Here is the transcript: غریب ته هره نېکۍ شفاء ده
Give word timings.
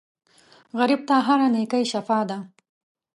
غریب 0.79 1.01
ته 1.07 1.15
هره 1.25 1.47
نېکۍ 1.53 1.83
شفاء 1.91 2.23
ده 2.29 2.37